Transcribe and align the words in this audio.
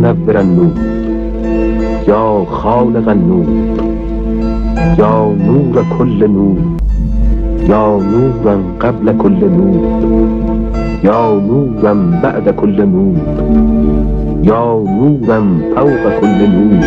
منور 0.00 0.36
النور 0.36 0.72
یا 2.08 2.20
خالق 2.50 3.08
النور 3.08 3.48
یا 4.98 5.10
نور 5.40 5.82
کل 5.98 6.24
نور 6.36 6.60
یا 7.72 7.80
نورا 8.12 8.54
قبل 8.84 9.12
کل 9.18 9.44
نور 9.56 9.76
یا 11.04 11.18
نورا 11.48 11.92
بعد 12.22 12.48
کل 12.56 12.82
نور 12.94 13.18
یا 14.48 14.62
نورا 14.96 15.38
فوق 15.74 16.08
کل 16.20 16.48
نور 16.56 16.84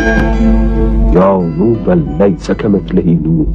یا 1.19 1.29
نورا 1.57 1.93
لیس 1.93 2.51
کمثله 2.51 3.17
نور. 3.23 3.45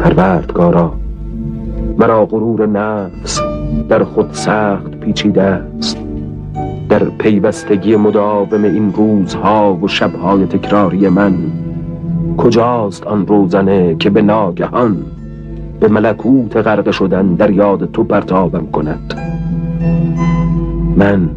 پروردگارا 0.00 0.92
مرا 1.98 2.26
غرور 2.26 2.66
نفس 2.66 3.40
در 3.88 4.04
خود 4.04 4.32
سخت 4.32 5.00
پیچیده 5.00 5.42
است. 5.42 6.07
در 6.88 7.04
پیوستگی 7.04 7.96
مداوم 7.96 8.64
این 8.64 8.92
روزها 8.92 9.74
و 9.74 9.88
شبهای 9.88 10.46
تکراری 10.46 11.08
من 11.08 11.34
کجاست 12.36 13.06
آن 13.06 13.26
روزنه 13.26 13.96
که 13.98 14.10
به 14.10 14.22
ناگهان 14.22 14.96
به 15.80 15.88
ملکوت 15.88 16.56
غرق 16.56 16.90
شدن 16.90 17.34
در 17.34 17.50
یاد 17.50 17.90
تو 17.92 18.04
پرتابم 18.04 18.66
کند؟ 18.66 19.14
من 20.96 21.30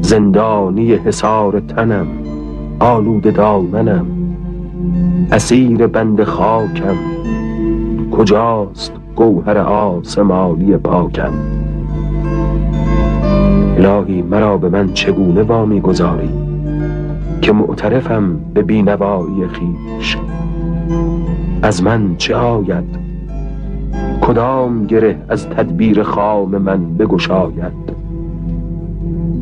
زندانی 0.00 0.94
حصار 0.94 1.60
تنم 1.60 2.06
آلود 2.80 3.22
دامنم 3.34 4.06
اسیر 5.32 5.86
بند 5.86 6.24
خاکم 6.24 6.96
کجاست 8.10 8.92
گوهر 9.16 9.58
آسمانی 9.58 10.76
پاکم؟ 10.76 11.32
الهی 13.76 14.22
مرا 14.22 14.56
به 14.56 14.68
من 14.68 14.92
چگونه 14.92 15.42
وامی 15.42 15.80
گذاری 15.80 16.30
که 17.42 17.52
معترفم 17.52 18.40
به 18.54 18.62
بینوایی 18.62 19.46
خیش؟ 19.48 20.16
از 21.62 21.82
من 21.82 22.16
چه 22.16 22.34
آید؟ 22.34 22.84
کدام 24.20 24.86
گره 24.86 25.16
از 25.28 25.48
تدبیر 25.48 26.02
خام 26.02 26.58
من 26.58 26.96
بگشاید؟ 26.96 27.96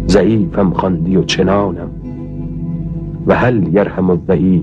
ضعیفم 0.08 0.70
خواندی 0.70 1.16
و 1.16 1.22
چنانم 1.22 1.90
و 3.26 3.34
هل 3.34 3.74
یرحم 3.74 4.10
الضعیف 4.10 4.62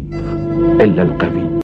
الا 0.79 1.01
القوی؟ 1.01 1.60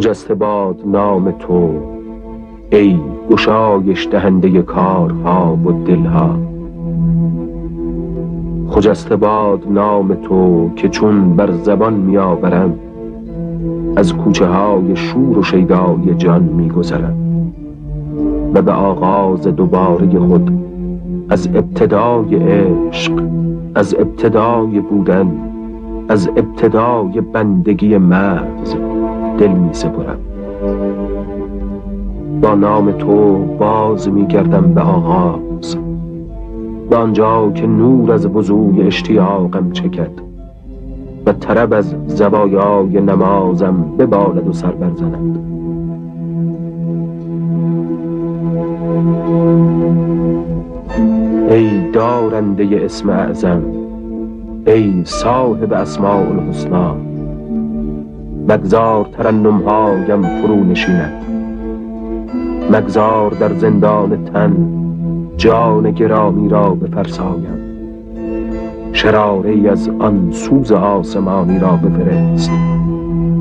خجسته 0.00 0.34
باد 0.34 0.80
نام 0.86 1.30
تو 1.30 1.74
ای 2.70 2.98
گشایش 3.30 4.08
دهنده 4.10 4.62
کارها 4.62 5.58
و 5.64 5.84
دلها. 5.84 6.36
خجسته 8.68 9.16
باد 9.16 9.62
نام 9.68 10.14
تو 10.14 10.70
که 10.76 10.88
چون 10.88 11.36
بر 11.36 11.50
زبان 11.50 11.94
میآورم 11.94 12.78
از 14.00 14.14
کوچه 14.14 14.46
های 14.46 14.96
شور 14.96 15.38
و 15.38 15.42
شیدای 15.42 16.14
جان 16.18 16.42
میگذرم 16.42 17.16
و 18.54 18.62
به 18.62 18.72
آغاز 18.72 19.42
دوباره 19.42 20.18
خود 20.18 20.50
از 21.28 21.48
ابتدای 21.54 22.36
عشق 22.36 23.22
از 23.74 23.94
ابتدای 23.94 24.80
بودن 24.80 25.30
از 26.08 26.28
ابتدای 26.36 27.20
بندگی 27.20 27.98
محض 27.98 28.74
دل 29.38 29.52
می 29.52 29.68
سپرم 29.72 30.18
با 32.42 32.54
نام 32.54 32.92
تو 32.92 33.44
باز 33.58 34.08
می 34.08 34.26
گردم 34.26 34.74
به 34.74 34.80
آغاز. 34.80 35.76
به 36.90 36.96
آنجا 36.96 37.52
که 37.54 37.66
نور 37.66 38.12
از 38.12 38.26
وضوع 38.26 38.74
اشتیاقم 38.86 39.72
چکد 39.72 40.29
و 41.26 41.32
طرب 41.32 41.72
از 41.72 41.94
زوایای 42.06 43.00
نمازم 43.00 43.96
ببالد 43.98 44.48
و 44.48 44.52
سر 44.52 44.72
برزند 44.72 45.38
ای 51.50 51.90
دارنده 51.90 52.84
اسم 52.84 53.10
اعظم 53.10 53.62
ای 54.66 55.02
صاحب 55.04 55.72
اسماء 55.72 56.30
الحسنا 56.30 56.96
مگذار 58.48 59.04
ترنم 59.12 59.62
هایم 59.62 60.22
فرو 60.22 60.64
نشیند. 60.64 61.22
مگذار 62.70 63.30
در 63.30 63.54
زندان 63.54 64.24
تن 64.24 64.56
جان 65.36 65.90
گرامی 65.90 66.48
را 66.48 66.70
بفرسایم. 66.70 67.59
شراره 68.92 69.70
از 69.70 69.90
آن 69.98 70.28
سوز 70.32 70.72
آسمانی 70.72 71.58
را 71.58 71.76
بفرست 71.76 72.50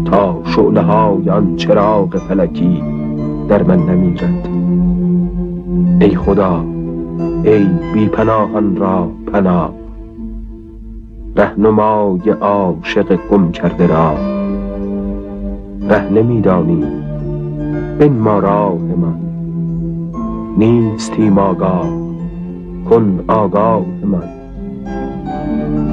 تا 0.05 0.41
شعله 0.45 0.81
های 0.81 1.29
آن 1.29 1.55
چراغ 1.55 2.17
فلکی 2.17 2.83
در 3.47 3.63
من 3.63 3.79
نمیرد. 3.79 4.49
ای 6.01 6.15
خدا 6.15 6.65
ای 7.43 7.67
بی 7.93 8.05
پناهان 8.05 8.75
را 8.75 9.07
پناه 9.33 9.73
رهنمای 11.35 12.29
عاشق 12.29 13.19
گم 13.31 13.51
کرده 13.51 13.87
را. 13.87 14.13
ره 15.89 16.09
نمیدانی 16.11 16.85
ما 18.07 18.39
راه 18.39 18.73
من. 18.77 19.19
نیستیم 20.57 21.37
آگاه 21.37 21.89
کن 22.89 23.23
آگاه 23.27 23.85
من. 24.03 24.38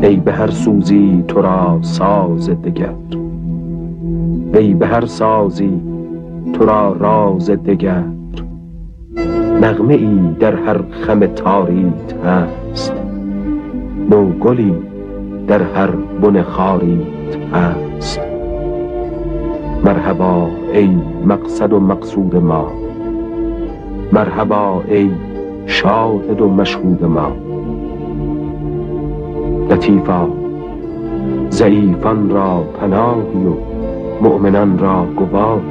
ای 0.02 0.16
به 0.16 0.32
هر 0.32 0.50
سوزی 0.50 1.24
تو 1.28 1.42
را 1.42 1.78
ساز 1.82 2.50
دگر. 2.50 2.94
ای 4.54 4.74
به 4.74 4.86
هر 4.86 5.06
سازی 5.06 5.80
تو 6.52 6.64
را 6.64 6.92
راز 6.92 7.50
دگر. 7.50 8.04
نغمه 9.62 9.94
ای 9.94 10.18
در 10.40 10.54
هر 10.54 10.80
خم 10.90 11.26
تاریت 11.26 12.14
هست. 12.24 12.92
نوگلی 14.10 14.74
در 15.48 15.62
هر 15.62 15.90
بن 16.22 16.42
خاریت 16.42 17.36
هست. 17.52 18.20
مرحبا 19.84 20.48
ای 20.72 20.90
مقصد 21.26 21.72
و 21.72 21.80
مقصود 21.80 22.36
ما. 22.36 22.72
مرحبا 24.12 24.82
ای 24.88 25.10
شاهد 25.66 26.40
و 26.40 26.48
مشهود 26.48 27.04
ما. 27.04 27.45
لطیفا 29.70 30.28
ضعیفان 31.50 32.30
را 32.30 32.64
پناهی 32.80 33.44
و 33.44 33.54
مؤمنان 34.22 34.78
را 34.78 35.06
گواهی. 35.16 35.62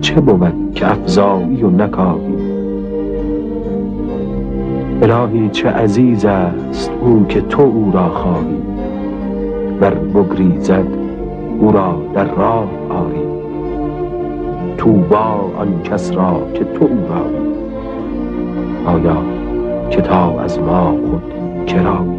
چه 0.00 0.20
بود 0.20 0.72
که 0.74 0.90
افزایی 0.90 1.62
و 1.62 1.70
نکاهی؟ 1.70 2.34
الهی 5.02 5.48
چه 5.48 5.68
عزیز 5.68 6.24
است 6.24 6.90
او 7.00 7.26
که 7.28 7.40
تو 7.40 7.62
او 7.62 7.90
را 7.94 8.08
خواهی. 8.08 8.62
ور 9.80 9.94
بگریزد 9.94 10.86
او 11.58 11.72
را 11.72 11.96
در 12.14 12.24
راه 12.34 12.68
آری. 12.88 13.24
توبا 14.78 15.50
آن 15.58 15.82
کس 15.84 16.12
را 16.12 16.40
که 16.54 16.64
تو 16.64 16.84
او 16.84 16.98
را 17.08 17.24
آیا 18.92 19.16
که 19.90 20.00
تا 20.00 20.40
از 20.40 20.58
ما 20.58 20.90
خود 20.90 21.32
کرا 21.66 22.13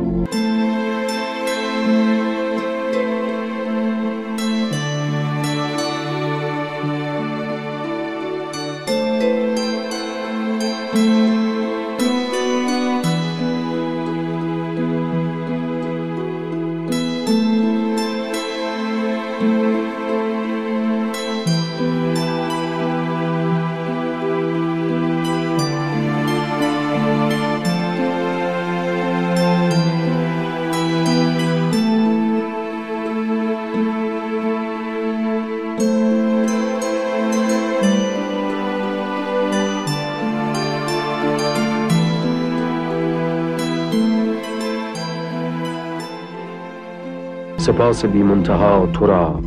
سپاس 47.66 48.06
بی 48.06 48.24
منتها 48.24 48.88
تو 48.94 49.06
را 49.06 49.40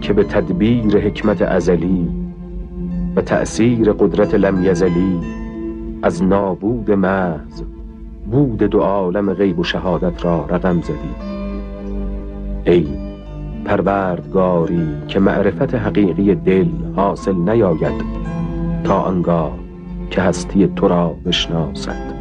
که 0.00 0.12
به 0.12 0.24
تدبیر 0.24 0.98
حکمت 0.98 1.42
ازلی 1.42 2.08
و 3.16 3.20
تأثیر 3.20 3.92
قدرت 3.92 4.34
لم 4.34 4.64
یزلی 4.64 5.20
از 6.02 6.22
نابود 6.22 6.90
محض 6.90 7.62
بود 8.30 8.58
دو 8.58 8.80
عالم 8.80 9.32
غیب 9.32 9.58
و 9.58 9.64
شهادت 9.64 10.24
را 10.24 10.46
رقم 10.48 10.80
زدی. 10.80 11.14
ای 12.64 12.86
پروردگاری 13.64 14.88
که 15.08 15.20
معرفت 15.20 15.74
حقیقی 15.74 16.34
دل 16.34 16.68
حاصل 16.96 17.34
نیاید 17.34 18.04
تا 18.84 19.00
آنگاه 19.00 19.58
که 20.10 20.22
هستی 20.22 20.66
تو 20.76 20.88
را 20.88 21.16
بشناسد. 21.26 22.14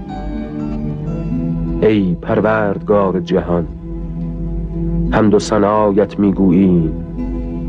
ای 1.81 2.15
پروردگار 2.21 3.19
جهان 3.19 3.67
حمد 5.15 5.33
و 5.33 5.39
ثنایت 5.39 6.19
می‌گوییم 6.19 6.91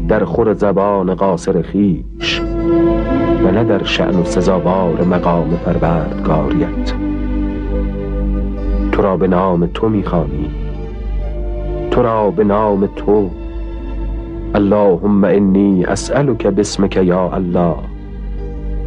در 0.09 0.25
خور 0.25 0.53
زبان 0.53 1.15
قاصر 1.15 1.63
خیش 1.63 2.41
و 3.45 3.51
نه 3.51 3.65
در 3.65 3.85
شعن 3.85 4.17
و 4.17 4.25
سزاوار 4.25 5.05
مقام 5.05 5.51
پروردگاریت. 5.65 6.95
تو 8.93 9.03
را 9.03 9.17
به 9.17 9.29
نام 9.29 9.67
تو 9.67 9.89
می‌خوانیم 9.89 10.51
تو 11.91 12.03
را 12.03 12.31
به 12.31 12.45
نام 12.45 12.87
تو. 12.87 13.31
اللهم 14.55 15.25
انی 15.25 15.85
اسألک 15.85 16.47
باسمک 16.47 16.97
یا 16.97 17.31
الله 17.31 17.77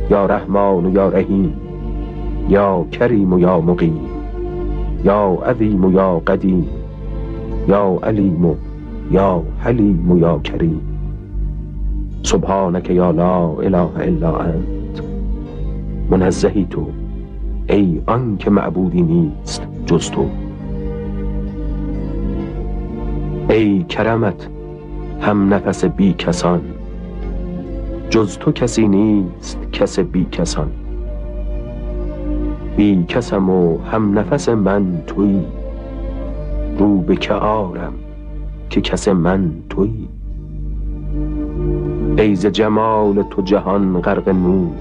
یا 0.10 0.26
رحمان 0.26 0.86
و 0.86 0.94
یا 0.94 1.10
رحیم 1.10 1.54
یا 2.50 2.86
کریم 2.92 3.34
و 3.34 3.40
یا 3.40 3.62
مقیم 3.62 4.00
یا 5.04 5.38
عظیم 5.46 5.86
و 5.86 5.92
یا 5.92 6.22
قدیم. 6.28 6.79
یا 7.68 8.00
علیم 8.04 8.56
یا 9.12 9.44
حلیم 9.60 10.18
یا 10.18 10.40
کریم. 10.40 10.82
سبحانك 12.24 12.90
یا 12.90 13.12
لا 13.12 13.62
اله 13.62 13.90
الا 14.00 14.38
انت. 14.38 15.04
منزهی 16.10 16.68
تو 16.70 16.88
ای 17.70 18.02
آن 18.08 18.38
که 18.38 18.50
معبودی 18.50 19.02
نیست 19.02 19.68
جز 19.86 20.12
تو. 20.12 20.26
ای 23.50 23.84
کرمت 23.84 24.50
هم 25.22 25.54
نفس 25.54 25.86
بی 25.86 26.14
کسان. 26.14 26.62
جز 28.10 28.38
تو 28.38 28.52
کسی 28.52 28.88
نیست 28.88 29.58
کس 29.72 30.00
بی 30.00 30.26
کسان. 30.26 30.72
بی 32.78 33.04
کسم 33.08 33.50
و 33.50 33.78
هم 33.78 34.20
نفس 34.20 34.50
من 34.50 35.02
تویی. 35.08 35.59
رو 36.80 37.02
به 37.02 37.16
که 37.16 37.34
آرم 37.34 37.94
که 38.70 38.82
کس 38.82 39.08
من 39.08 39.52
تویی 39.70 40.10
ای 42.18 42.36
ز 42.36 42.46
جمال 42.46 43.24
تو 43.24 43.42
جهان 43.42 44.02
غرق 44.02 44.30
نور 44.30 44.72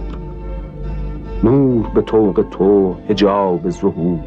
نور 1.45 1.87
به 1.95 2.03
طوق 2.03 2.45
تو 2.51 2.95
حجاب 3.09 3.71
ظهور. 3.71 4.19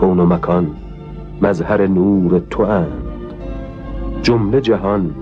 کون 0.00 0.20
و 0.20 0.26
مکان 0.26 0.70
مظهر 1.42 1.86
نور 1.86 2.38
تو 2.38 2.62
اند 2.62 3.02
جمله 4.22 4.60
جهان 4.60 5.14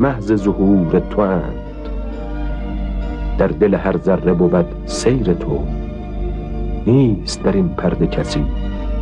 محض 0.00 0.34
ظهور 0.34 0.98
تو 0.98 1.20
اند. 1.20 1.54
در 3.38 3.46
دل 3.48 3.74
هر 3.74 3.96
ذره 3.96 4.32
بود 4.32 4.66
سیر 4.86 5.34
تو 5.34 5.64
نیست 6.86 7.42
در 7.42 7.52
این 7.52 7.68
پرده 7.68 8.06
کسی 8.06 8.44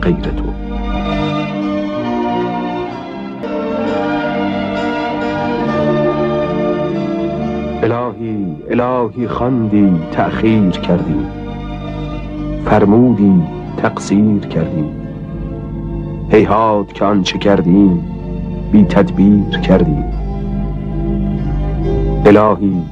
غیر 0.02 0.14
تو. 0.14 0.72
الهی 8.73 9.29
خواندی 9.29 9.93
تأخیر 10.12 10.71
کردی. 10.71 11.26
فرمودی 12.64 13.43
تقصیر 13.76 14.38
کردی. 14.38 14.85
هیهات 16.31 16.93
که 16.93 17.05
آنچه 17.05 17.38
کردیم 17.38 18.05
بی 18.73 18.85
تدبیر 18.85 19.61
کردی. 19.62 20.05
الهی 22.26 22.83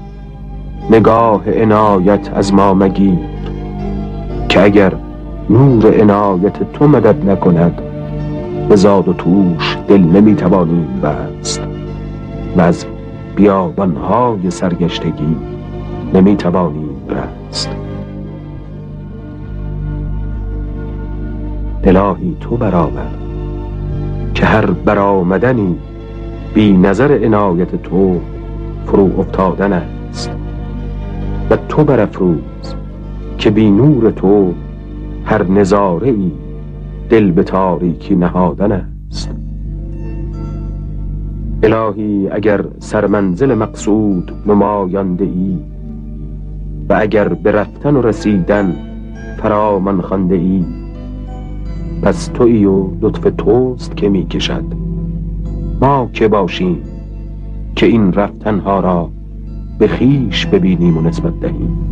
نگاه 0.90 1.50
عنایت 1.50 2.32
از 2.34 2.54
ما 2.54 2.74
مگیر. 2.74 3.18
که 4.48 4.62
اگر 4.62 4.92
نور 5.50 6.00
عنایت 6.00 6.72
تو 6.72 6.88
مدد 6.88 7.30
نکند 7.30 7.82
به 8.68 8.76
زاد 8.76 9.08
و 9.08 9.12
توش 9.12 9.76
دل 9.88 10.00
نمی‌توانیم 10.00 11.00
بست. 11.02 11.62
و 12.56 12.60
از 12.60 12.86
بیابانهای 13.36 14.50
سرگشتگی 14.50 15.36
نمی‌توانیم 16.14 16.96
رست. 17.08 17.70
الهی 21.84 22.36
تو 22.40 22.56
برابر 22.56 23.06
که 24.34 24.46
هر 24.46 24.66
برآمدنی 24.66 25.76
بی 26.54 26.72
نظر 26.72 27.24
عنایت 27.24 27.82
تو 27.82 28.20
فرو 28.86 29.20
افتادن 29.20 29.72
است. 29.72 30.30
و 31.50 31.56
تو 31.56 31.84
برافروز 31.84 32.74
که 33.38 33.50
بی 33.50 33.70
نور 33.70 34.10
تو 34.10 34.54
هر 35.24 35.42
نظاره 35.42 36.08
ای 36.08 36.32
دل 37.10 37.30
به 37.30 37.42
تاریکی 37.42 38.16
نهادن 38.16 38.72
است. 38.72 39.30
الهی 41.62 42.28
اگر 42.32 42.64
سرمنزل 42.78 43.54
مقصود 43.54 44.32
نمایانده 44.46 45.24
ای 45.24 45.58
و 46.90 46.94
اگر 46.98 47.28
به 47.28 47.52
رفتن 47.52 47.96
و 47.96 48.02
رسیدن 48.02 48.76
فرامن 49.42 50.00
خانده 50.00 50.34
ای 50.34 50.64
پس 52.02 52.26
تویی 52.26 52.64
و 52.64 52.88
لطف 53.00 53.32
توست 53.38 53.96
که 53.96 54.08
می 54.08 54.26
کشد 54.26 54.64
ما 55.80 56.10
که 56.12 56.28
باشیم 56.28 56.82
که 57.76 57.86
این 57.86 58.12
رفتنها 58.12 58.80
را 58.80 59.10
به 59.78 59.88
خیش 59.88 60.46
ببینیم 60.46 60.98
و 60.98 61.00
نسبت 61.00 61.40
دهیم. 61.40 61.86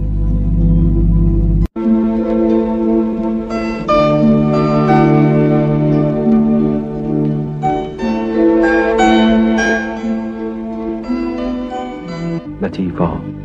لطیفا. 12.63 13.38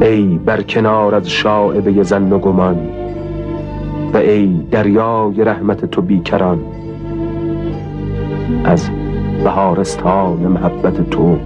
ای 0.00 0.38
بر 0.44 0.62
کنار 0.62 1.14
از 1.14 1.30
شاعبه 1.30 2.02
زن 2.02 2.32
و 2.32 2.38
گمان 2.38 2.78
و 4.14 4.16
ای 4.16 4.46
دریای 4.70 5.44
رحمت 5.44 5.84
تو 5.84 6.02
بیکران 6.02 6.58
از 8.64 8.90
بهارستان 9.44 10.38
محبت 10.38 11.10
تو 11.10 11.36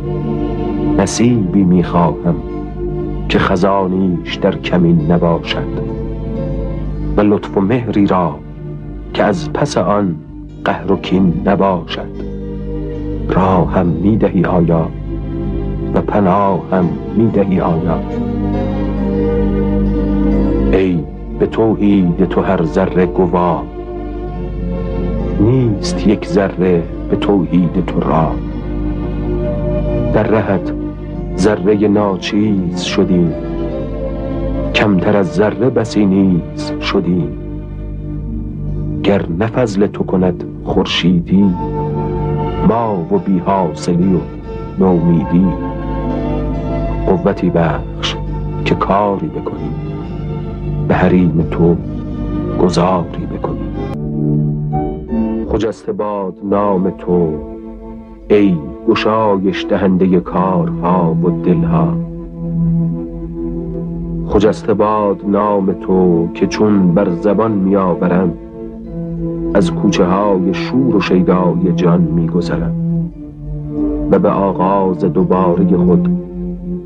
نصیبی 0.99 1.65
می‌خواهم 1.65 2.35
که 3.29 3.39
خزانیش 3.39 4.35
در 4.35 4.57
کمین 4.57 5.13
نباشد 5.13 5.69
و 7.17 7.21
لطف 7.21 7.57
و 7.57 7.61
مهری 7.61 8.07
را 8.07 8.39
که 9.15 9.25
از 9.25 9.53
پس 9.53 9.77
آن 9.77 10.17
قهر 10.65 10.93
و 10.93 10.97
کین 10.97 11.43
نباشد 11.47 12.33
راهم 13.29 13.87
می‌دهی 13.87 14.45
آیا 14.45 14.89
و 15.95 16.01
پناه 16.01 16.63
هم 16.71 16.89
می‌دهی 17.17 17.61
آیا 17.61 18.01
ای 20.73 20.99
به 21.39 21.47
توحید 21.47 22.25
تو 22.25 22.41
هر 22.41 22.63
ذره 22.63 23.07
گواه 23.07 23.65
نیست 25.41 26.07
یک 26.07 26.27
ذره 26.27 26.83
به 27.11 27.17
توحید 27.17 27.85
تو 27.87 28.01
را. 28.01 28.33
در 30.15 30.23
رهت 30.23 30.73
ذره 31.37 31.89
ناچیز 31.89 32.83
شدیم 32.83 33.35
کمتر 34.75 35.17
از 35.17 35.33
ذره 35.33 35.71
بسی 35.71 36.07
نیز 36.07 36.73
شدیم 36.81 37.29
گر 39.03 39.23
نفضل 39.39 39.87
تو 39.87 40.05
کند 40.05 40.45
خورشیدی 40.65 41.45
ما 42.69 43.07
و 43.13 43.19
بی 43.19 43.39
حاصلی 43.39 44.15
و 44.15 44.19
نومیدی. 44.79 45.47
قوتی 47.07 47.51
بخش 47.51 48.17
که 48.65 48.75
کاری 48.75 49.27
بکنیم 49.27 49.75
به 50.89 50.95
حریم 50.95 51.47
تو 51.51 51.77
گذاری 52.59 53.27
بکنیم 53.27 53.73
خجسته 55.53 55.93
باد 55.93 56.35
نام 56.45 56.91
تو 56.91 57.33
ای 58.31 58.57
گشایش 58.89 59.67
دهنده 59.69 60.21
کارها 60.21 61.17
و 61.25 61.31
دلها. 61.45 61.89
خجسته 64.27 64.75
باد 64.75 65.21
نام 65.27 65.73
تو 65.73 66.29
که 66.35 66.47
چون 66.47 66.95
بر 66.95 67.11
زبان 67.11 67.53
میآورم 67.53 68.33
از 69.55 69.73
کوچه 69.73 70.05
های 70.05 70.55
شور 70.55 70.97
و 70.97 71.01
شیدای 71.01 71.73
جان 71.77 72.01
میگذرم. 72.01 72.75
و 74.11 74.19
به 74.19 74.29
آغاز 74.29 74.99
دوباره 74.99 75.77
خود 75.77 76.09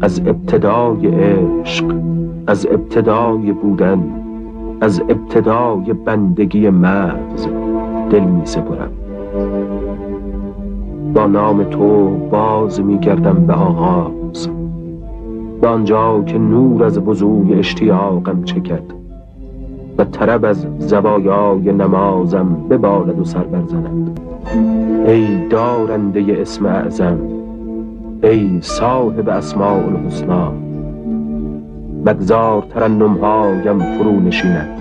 از 0.01 0.21
ابتدای 0.21 1.07
عشق 1.07 1.95
از 2.47 2.67
ابتدای 2.71 3.53
بودن 3.53 4.03
از 4.81 5.01
ابتدای 5.01 5.93
بندگی 5.93 6.71
محض 6.71 7.47
دل 8.11 8.21
می 8.21 8.41
سپرم. 8.47 8.91
با 11.15 11.27
نام 11.27 11.65
تو 11.65 12.17
باز 12.31 12.81
می 12.81 12.99
گردم 12.99 13.47
به 13.47 13.53
آغاز. 13.53 14.49
به 15.61 15.69
آنجا 15.69 16.23
که 16.27 16.39
نور 16.39 16.85
از 16.85 16.99
وضوی 16.99 17.55
اشتیاقم 17.55 18.45
چکد 18.45 18.83
و 19.99 20.05
طرب 20.05 20.45
از 20.45 20.67
زوایای 20.79 21.73
نمازم 21.73 22.57
ببالد 22.71 23.21
و 23.21 23.25
سر 23.25 23.45
برزند 23.45 24.21
ای 25.07 25.49
دارنده 25.49 26.37
اسم 26.41 26.67
اعظم 26.67 27.19
ای 28.23 28.59
صاحب 28.61 29.29
اسماء 29.29 29.87
الحسنا 29.87 30.66
مگذار 32.07 32.67
ترنم 32.71 33.15
هایم 33.15 33.79
فرو 33.79 34.21
نشیند. 34.21 34.79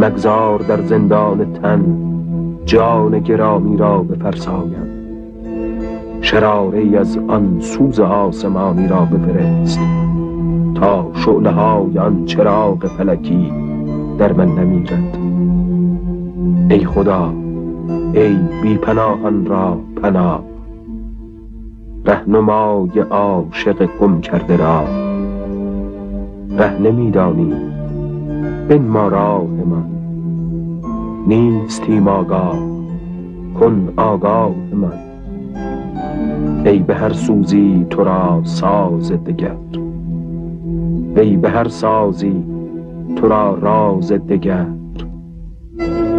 مگذار 0.00 0.58
در 0.58 0.82
زندان 0.82 1.52
تن 1.52 1.96
جان 2.64 3.18
گرامی 3.18 3.76
را 3.76 3.98
بفرسایم. 3.98 4.88
شراره 6.20 6.98
از 6.98 7.18
آن 7.28 7.60
سوز 7.60 8.00
آسمانی 8.00 8.88
را 8.88 9.00
بفرست 9.00 9.80
تا 10.74 11.10
شعله 11.14 11.50
های 11.50 11.98
آن 11.98 12.24
چراغ 12.24 12.86
فلکی 12.86 13.52
در 14.18 14.32
من 14.32 14.48
نمیرد. 14.48 15.18
ای 16.70 16.84
خدا 16.84 17.32
ای 18.12 18.36
بی 18.62 18.76
پناهان 18.76 19.46
را 19.46 19.78
پناه. 20.02 20.44
رهنمای 22.04 23.00
عاشق 23.10 23.88
گم 24.00 24.20
کرده 24.20 24.56
را. 24.56 24.97
ره 26.58 26.82
نمیدانی. 26.82 27.54
بن 28.68 28.82
ما 28.82 29.08
راه 29.08 29.46
من. 29.46 29.84
نیستیم 31.26 32.08
آگاه 32.08 32.58
کن 33.60 33.92
آگاه 33.96 34.54
من. 34.72 34.98
ای 36.64 36.78
به 36.78 36.94
هر 36.94 37.12
سوزی 37.12 37.86
تو 37.90 38.04
را 38.04 38.40
ساز 38.44 39.12
دگر. 39.12 39.56
ای 41.16 41.36
به 41.36 41.50
هر 41.50 41.68
سازی 41.68 42.44
تو 43.16 43.28
را 43.28 43.54
راز 43.54 44.12
دگر. 44.12 44.66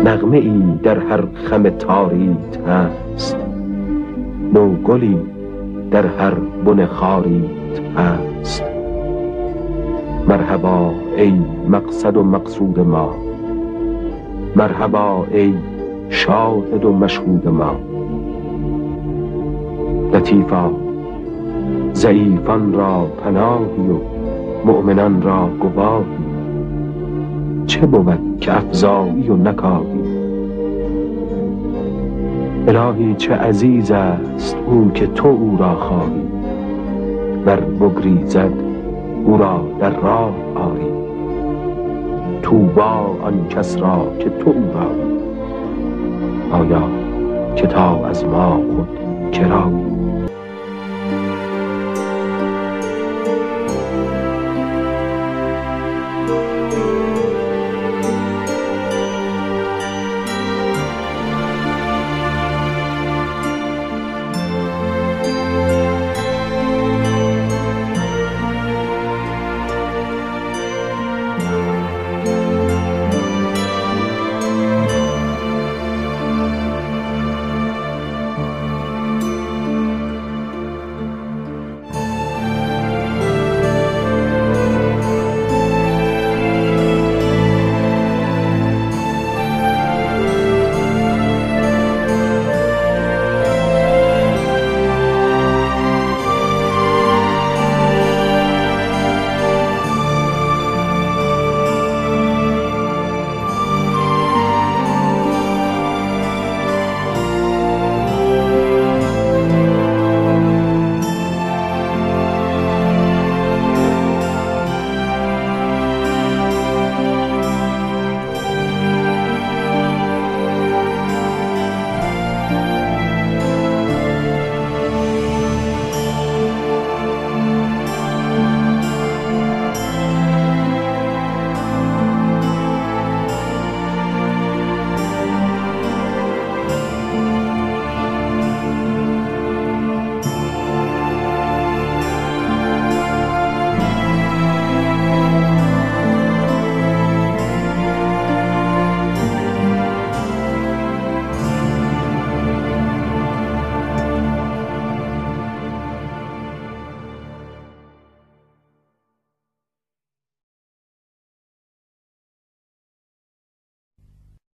نغمه 0.05 0.38
ای 0.38 0.63
در 0.84 1.00
هر 1.00 1.22
خم 1.34 1.69
تاریت 1.69 2.58
هست. 2.67 3.38
نوگلی 4.53 5.17
در 5.91 6.05
هر 6.05 6.34
بن 6.65 6.86
خاریت 6.86 7.79
هست. 7.98 8.78
مرحبا 10.29 10.91
ای 11.17 11.33
مقصد 11.69 12.17
و 12.17 12.24
مقصود 12.24 12.79
ما. 12.79 13.15
مرحبا 14.55 15.25
ای 15.31 15.53
شاهد 16.09 16.86
و 16.86 16.93
مشهود 16.93 17.48
ما. 17.48 17.75
لطیفا 20.13 20.71
ضعیفان 21.93 22.74
را 22.74 23.05
پناهی 23.24 23.89
و 23.89 23.98
مؤمنان 24.65 25.21
را 25.21 25.50
گواهی. 25.59 26.05
چه 27.67 27.86
بود 27.86 28.38
که 28.41 28.57
افزایی 28.57 29.29
و 29.29 29.36
نکاهی؟ 29.36 30.00
الهی 32.67 33.15
چه 33.15 33.33
عزیز 33.33 33.91
است 33.91 34.57
او 34.67 34.91
که 34.93 35.07
تو 35.07 35.27
او 35.27 35.57
را 35.59 35.75
خواهی. 35.75 36.24
ور 37.45 37.59
بگریزد 37.59 38.51
او 39.29 39.38
را 39.38 39.62
در 39.79 39.89
راه 39.89 40.33
آری. 40.55 40.91
توبا 42.41 43.17
آن 43.24 43.48
کس 43.48 43.77
را 43.77 44.13
که 44.19 44.29
تو 44.29 44.50
او 44.50 44.74
را 44.74 44.91
آیا 46.59 46.83
کتاب 47.55 48.03
از 48.03 48.25
ما 48.25 48.50
خود 48.50 49.31
کرایی 49.31 49.99